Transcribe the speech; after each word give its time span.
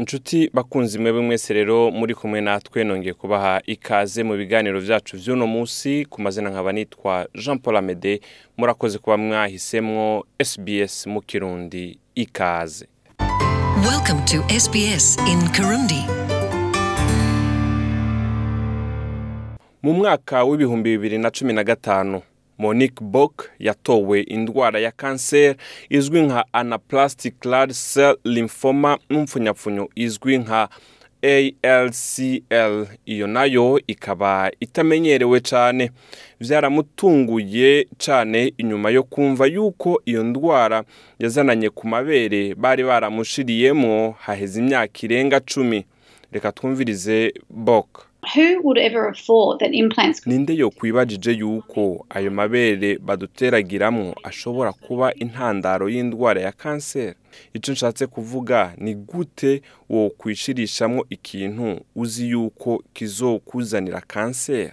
inshuti 0.00 0.50
bakunzi 0.54 0.98
mwebwe 0.98 1.22
mwese 1.22 1.54
rero 1.54 1.90
muri 1.90 2.14
kumwe 2.14 2.40
natwe 2.40 2.84
nongeye 2.84 3.14
kubaha 3.14 3.60
ikaze 3.66 4.22
mu 4.24 4.34
biganiro 4.36 4.80
byacu 4.80 5.16
by'uno 5.16 5.46
munsi 5.46 6.06
ku 6.10 6.22
mazina 6.22 6.50
nkaba 6.50 6.72
nitwa 6.72 7.26
jean 7.34 7.58
paul 7.58 7.76
amede 7.76 8.20
murakoze 8.56 8.98
kuba 8.98 9.16
mwahisemwo 9.16 10.24
sbs 10.44 11.06
mu 11.06 11.20
kirundi 11.20 11.98
ikaze 12.14 12.86
Welcome 13.90 14.20
to 14.24 14.38
SBS 14.60 15.16
in 15.32 15.40
Kirundi. 15.52 16.00
mu 19.82 19.92
mwaka 19.92 20.44
w'ibihumbi 20.44 20.90
bibiri 20.90 21.18
na 21.18 21.30
cumi 21.30 21.52
na 21.52 21.64
gatanu 21.64 22.22
monique 22.60 23.00
bok 23.04 23.50
yatowe 23.58 24.20
indwara 24.20 24.78
ya 24.80 24.90
kanseri 24.90 25.58
izwi 25.88 26.22
nka 26.22 26.44
anaplastic 26.52 27.44
large 27.44 27.74
cell 27.94 28.16
lymphoma 28.24 28.98
n'umfunyapfunyo 29.10 29.88
izwi 29.94 30.38
nka 30.38 30.68
ALCL 31.22 32.86
iyo 33.06 33.26
na 33.26 33.44
yo 33.44 33.80
ikaba 33.86 34.50
itamenyerewe 34.60 35.40
cyane 35.40 35.90
byaramutunguye 36.40 37.86
cyane 37.98 38.52
inyuma 38.58 38.90
yo 38.90 39.02
kumva 39.02 39.46
yuko 39.46 40.02
iyo 40.04 40.24
ndwara 40.24 40.84
yazananye 41.18 41.70
ku 41.70 41.86
mabere 41.88 42.54
bari 42.54 42.84
baramushiriyemo 42.84 44.14
haheze 44.20 44.60
imyaka 44.60 44.98
irenga 45.02 45.40
cumi. 45.40 45.84
Reka 46.32 46.52
twumvirize 46.52 47.32
bok 47.50 48.09
Ninde 50.26 50.54
yo 50.54 50.70
kwibajije 50.70 51.32
yuko 51.32 52.06
ayo 52.10 52.30
mabere 52.30 52.98
baduteragiramwo 52.98 54.14
ashobora 54.22 54.72
kuba 54.72 55.14
intandaro 55.14 55.88
y'indwara 55.88 56.40
ya 56.40 56.52
kanseri? 56.52 57.14
Icyo 57.54 57.72
nshatse 57.72 58.06
kuvuga 58.06 58.72
ni 58.78 58.94
gute 58.94 59.62
wo 59.88 60.10
kwishirishamwo 60.10 61.06
ikintu 61.10 61.80
uzi 61.96 62.30
yuko 62.30 62.82
kizokuzanira 62.92 64.00
kanseri? 64.06 64.72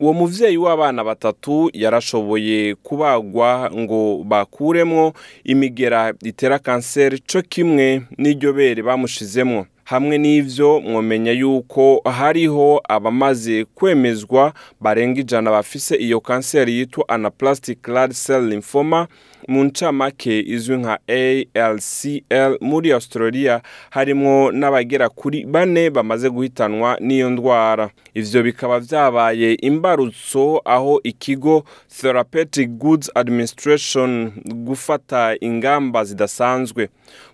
Uwo 0.00 0.12
muvyeyi 0.12 0.56
w'abana 0.56 1.04
batatu 1.04 1.70
yarashoboye 1.72 2.74
kubagwa 2.74 3.70
ngo 3.74 4.24
bakuremwo 4.24 5.12
imigera 5.44 6.14
itera 6.24 6.58
kanseri 6.58 7.18
co 7.18 7.42
kimwe 7.42 8.02
n'iryo 8.18 8.52
bere 8.52 8.82
bamushizemwo. 8.82 9.66
Hamwe 9.84 10.18
n'ivyo 10.18 10.80
mwomenya 10.80 11.32
yuko 11.32 12.00
hariho 12.04 12.80
abamaze 12.88 13.64
kwemezwa 13.64 14.52
barenga 14.80 15.20
ijana 15.20 15.50
bafise 15.50 15.96
iyo 15.96 16.20
kanseri 16.20 16.78
yitwa 16.78 17.08
anaplastic 17.08 17.88
large 17.88 18.14
cell 18.26 18.48
lymphoma 18.48 19.06
mu 19.48 19.64
ncamake 19.64 20.40
izwi 20.40 20.76
nka 20.76 20.98
ALCL 21.08 22.56
muri 22.60 22.92
Australia 22.92 23.60
harimwo 23.90 24.52
n'abagera 24.52 25.08
kuri 25.08 25.44
bane 25.46 25.90
bamaze 25.90 26.30
guhitanwa 26.30 26.96
n'iyo 27.00 27.30
ndwara. 27.30 27.90
Ivyo 28.14 28.42
bikaba 28.42 28.80
vyabaye 28.80 29.54
imbarutso 29.54 30.62
aho 30.64 31.00
ikigo 31.04 31.64
Therapeutic 32.00 32.68
Goods 32.70 33.10
Administration 33.14 34.32
gufata 34.46 35.36
ingamba 35.40 36.04
zidasanzwe. 36.04 36.88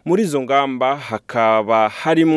Muri 0.04 0.22
izo 0.22 0.42
ngamba 0.42 0.96
hakaba 0.96 1.88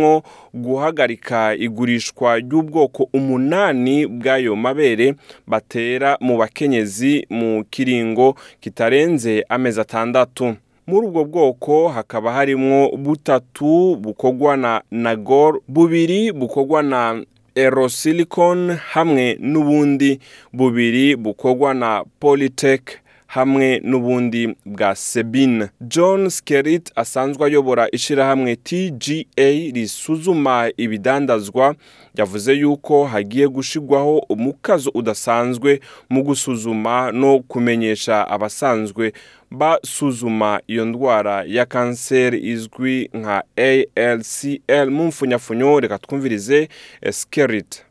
harimwo 0.04 0.24
guhagarika 0.54 1.56
igurishwa 1.56 2.40
ry'ubwoko 2.40 3.10
umunani 3.14 4.08
bw'ayo 4.08 4.56
mabere 4.56 5.16
batera 5.48 6.18
mu 6.22 6.38
bakenyezi 6.38 7.26
mu 7.30 7.64
kiringo 7.70 8.36
kitarenze 8.62 9.46
amezi 9.50 9.82
atandatu. 9.82 10.56
Muri 10.88 11.08
ubwo 11.08 11.24
bwoko 11.26 11.88
hakaba 11.88 12.34
harimwo 12.34 12.92
butatu 12.98 13.96
bukorwa 13.96 14.58
na 14.58 14.82
nagor 14.92 15.60
bubiri 15.68 16.32
bukorwa 16.32 16.84
na 16.84 17.24
erosilicon 17.56 18.72
hamwe 18.92 19.38
n'ubundi 19.40 20.20
bubiri 20.54 21.16
bukorwa 21.16 21.74
na 21.74 22.04
polytech. 22.20 22.84
Hamwe 23.34 23.82
n'ubundi 23.84 24.56
bwa 24.66 24.96
sebine 24.96 25.70
john 25.82 26.30
skerit 26.30 26.92
asanzwe 26.96 27.46
ayobora 27.48 27.88
ishyirahamwe 27.92 28.56
tga 28.56 29.50
risuzuma 29.74 30.70
ibidandazwa 30.78 31.76
yavuze 32.18 32.54
yuko 32.54 33.06
hagiye 33.06 33.48
gushigwaho 33.48 34.18
umukazo 34.30 34.92
udasanzwe 34.94 35.80
mu 36.10 36.24
gusuzuma 36.24 37.12
no 37.12 37.40
kumenyesha 37.40 38.28
abasanzwe 38.28 39.14
basuzuma 39.52 40.62
iyo 40.68 40.86
ndwara 40.86 41.44
ya 41.48 41.66
kanseri 41.66 42.38
izwi 42.52 43.10
nka 43.14 43.44
alcl 43.56 44.90
mu 44.92 45.06
mfunyafunyo 45.08 45.80
reka 45.80 45.98
twumvirize 45.98 46.70
skerit. 47.12 47.82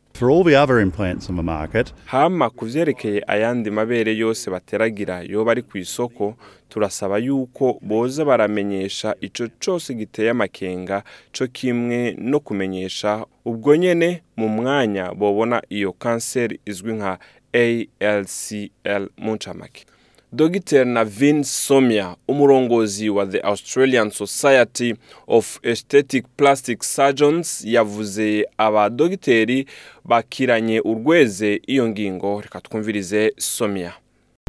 Hama 2.05 2.49
ku 2.49 2.65
vyerekeye 2.65 3.23
ayandi 3.27 3.71
mabere 3.71 4.13
yose 4.17 4.51
bateragira 4.51 5.21
yoba 5.21 5.51
ari 5.51 5.61
ku 5.61 5.77
isoko 5.77 6.35
turasaba 6.69 7.17
yuko 7.17 7.79
boza 7.81 8.25
baramenyesha 8.25 9.15
ico 9.21 9.47
cose 9.65 9.93
giteye 9.93 10.29
amakenga 10.29 11.03
co 11.31 11.47
kimwe 11.47 12.15
no 12.19 12.39
kumenyesha 12.39 13.25
ubwo 13.45 13.75
nyene 13.75 14.21
mu 14.37 14.47
mwanya 14.49 15.13
bobona 15.13 15.61
iyo 15.69 15.93
kanseri 15.93 16.59
izwi 16.65 16.93
nka 16.93 17.17
ALCL 17.53 19.03
mu 19.17 19.33
ncamake. 19.35 19.85
Dr. 20.35 20.85
Navin 20.85 21.43
Somia 21.43 22.15
umurongozi 22.27 23.09
wa 23.09 23.25
the 23.25 23.39
Australian 23.39 24.11
Society 24.11 24.95
of 25.27 25.59
Aesthetic 25.63 26.25
Plastic 26.37 26.83
Surgeons 26.83 27.65
yavuze 27.65 28.45
abadogiteri 28.57 29.65
bakiranye 30.05 30.79
urweze 30.81 31.61
iyo 31.67 31.89
ngingo. 31.89 32.41
Reka 32.41 32.61
twumvirize 32.61 33.33
Somia. 33.37 33.93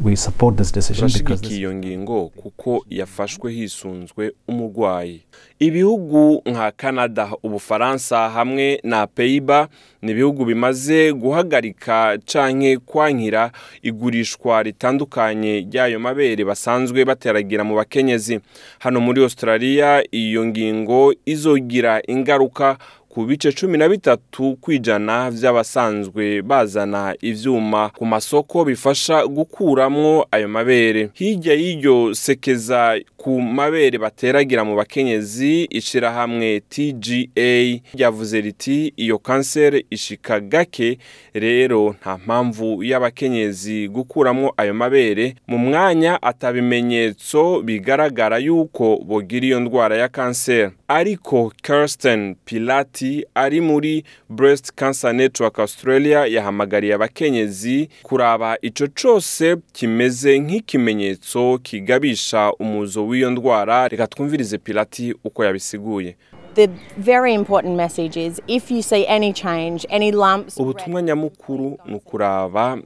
We 0.04 0.14
support 0.16 0.56
this 0.56 0.70
decision 0.72 1.06
because 1.08 1.22
turashigikiye 1.22 1.48
this, 1.50 1.58
iyo 1.58 1.74
ngingo 1.74 2.28
kuko 2.28 2.84
yafashwe 2.90 3.52
hisunzwe 3.52 4.32
umurwayi. 4.48 5.22
Ibihugu 5.58 6.42
nka 6.46 6.70
canada 6.70 7.30
ubufaransa 7.42 8.30
hamwe 8.30 8.80
na 8.82 9.06
peyiba 9.06 9.68
ni 10.02 10.12
ibihugu 10.12 10.44
bimaze 10.44 11.12
guhagarika 11.12 12.18
canke 12.32 12.76
kwankira 12.78 13.52
igurishwa 13.82 14.62
ritandukanye 14.62 15.60
ry'ayo 15.60 16.00
mabere 16.00 16.44
basanzwe 16.44 17.04
bateragira 17.04 17.64
mu 17.64 17.74
bakenyezi. 17.76 18.40
Hano 18.78 19.00
muri 19.00 19.22
australia 19.22 20.02
iyo 20.10 20.46
ngingo 20.46 21.14
izogira 21.26 22.02
ingaruka 22.08 22.78
ku 23.14 23.24
bice 23.26 23.52
cumi 23.52 23.78
na 23.78 23.88
bitatu 23.88 24.56
kw'ijana 24.60 25.30
vy'abasanzwe 25.30 26.42
bazana 26.42 27.14
ivyuma 27.22 27.90
ku 27.94 28.06
masoko 28.06 28.64
bifasha 28.64 29.26
gukuramwo 29.26 30.26
ayo 30.30 30.48
mabere. 30.48 31.10
Hirya 31.14 31.54
y'iryo 31.54 32.14
sekeza 32.14 32.98
ku 33.16 33.40
mabere 33.40 33.98
bateragira 33.98 34.64
mu 34.64 34.74
bakenyezi 34.76 35.64
ishirahamwe 35.70 36.60
tga 36.68 37.80
ryavuze 37.94 38.40
riti 38.40 38.92
iyo 38.96 39.18
kanseri 39.18 39.86
ishika 39.90 40.40
gake 40.40 40.98
rero 41.34 41.94
nta 42.00 42.18
mpamvu 42.18 42.82
y'abakenyezi 42.84 43.88
gukuramwo 43.88 44.54
ayo 44.56 44.74
mabere. 44.74 45.34
Mu 45.46 45.58
mwanya 45.58 46.22
atabimenyetso 46.22 47.62
bigaragara 47.62 48.38
yuko 48.38 48.96
bogira 49.06 49.46
iyo 49.46 49.60
ndwara 49.60 49.96
ya 49.96 50.08
kanseri 50.08 50.70
ariko 50.88 51.52
kirsten 51.62 52.34
pilati 52.44 53.03
ari 53.34 53.60
muri 53.60 54.04
breast 54.28 54.72
cancer 54.74 55.14
network 55.14 55.58
australia 55.58 56.26
yahamagariye 56.26 56.94
abakenyezi 56.94 57.88
kuraba 58.02 58.58
ico 58.62 58.86
cose 59.02 59.56
kimeze 59.72 60.38
nk'ikimenyetso 60.38 61.58
kigabisha 61.62 62.52
umuzo 62.52 63.06
w'iyo 63.06 63.30
ndwara. 63.30 63.88
Reka 63.88 64.06
twumvirize 64.06 64.58
pilati 64.58 65.14
uko 65.24 65.44
yabisiguye. 65.44 66.16
The 66.54 66.68
very 66.98 67.34
important 67.34 67.76
message 67.76 68.26
is 68.26 68.40
if 68.46 68.70
you 68.70 68.82
see 68.82 69.06
any 69.08 69.32
change, 69.32 69.86
any 69.90 70.12
lumps, 70.12 70.56
ubutumwa 70.58 71.02
nyamukuru 71.02 71.78
ni 71.86 71.94
ukuraba 71.94 72.78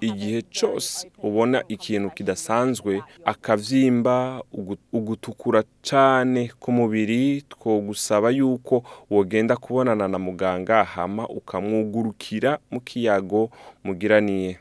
igihe 0.00 0.42
cyose 0.42 1.10
ubona 1.22 1.62
ikintu 1.68 2.10
kidasanzwe 2.10 3.02
akavyimba 3.24 4.42
ugu- 4.52 4.76
ugutukura 4.92 5.62
cane 5.82 6.50
ku 6.60 6.72
mubiri 6.72 7.42
twogusaba 7.48 8.30
yuko 8.30 8.82
wogenda 9.10 9.56
kubonana 9.56 10.08
na 10.08 10.18
muganga 10.18 10.84
hama 10.84 11.28
ukamwugurukira 11.28 12.58
mu 12.70 12.80
kiyago 12.80 13.50
mugiraniye. 13.84 14.58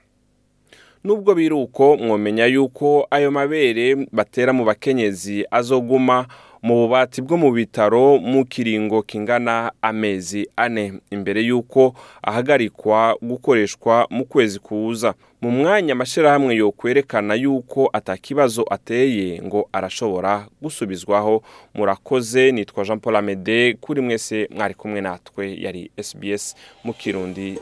Nubwo 1.04 1.36
biri 1.36 1.56
uko 1.56 1.98
mwomenya 1.98 2.45
yuko 2.45 3.07
ayo 3.12 3.31
mabere 3.31 4.07
batera 4.12 4.54
mu 4.54 4.66
bakenyezi 4.66 5.45
azoguma 5.51 6.28
mu 6.63 6.75
bubati 6.75 7.22
bwo 7.22 7.38
mu 7.38 7.52
bitaro 7.52 8.18
mu 8.18 8.46
kiringo 8.46 9.02
kingana 9.02 9.72
amezi 9.81 10.48
ane. 10.56 10.94
Imbere 11.12 11.42
y'uko 11.42 11.94
ahagarikwa 12.24 13.18
gukoreshwa 13.22 14.08
mu 14.10 14.25
kwezi 14.25 14.60
kuza. 14.60 15.13
Mu 15.42 15.52
mwanya 15.52 15.94
amashyirahamwe 15.94 16.56
yo 16.56 16.72
kwerekana 16.72 17.34
yuko 17.36 17.90
atakibazo 17.94 18.66
ateye 18.69 19.42
ngo 19.42 19.69
arashobora 19.74 20.48
gusubizwaho. 20.62 21.44
Murakoze 21.75 22.52
nitwa 22.52 22.84
jean 22.86 23.00
paul 23.00 23.16
amede 23.16 23.74
kuri 23.81 24.02
mwese 24.02 24.48
mwari 24.56 24.74
kumwe 24.74 25.02
natwe 25.02 25.57
yari 25.62 25.92
sbs 26.04 26.56
mu 26.84 26.94
kirundi. 26.94 27.60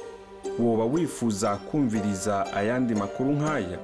Woba 0.60 0.86
wifuza 0.86 1.56
kumviriza 1.56 2.54
ayandi 2.54 2.96
makuru 2.96 3.32
nk'aya? 3.32 3.80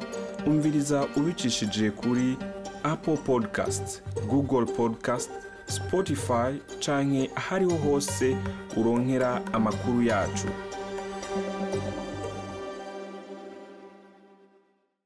Umviriza 0.47 1.07
ubicishije 1.17 1.91
kuri 1.91 2.37
apple 2.85 3.17
podcast 3.17 4.01
google 4.27 4.65
podcast 4.65 5.29
spotify 5.67 6.53
canke 6.79 7.31
ahariho 7.35 7.75
hose 7.77 8.37
uronkera 8.77 9.41
amakuru 9.53 10.03
yacu. 10.03 10.47